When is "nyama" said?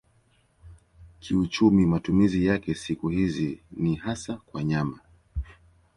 4.63-4.99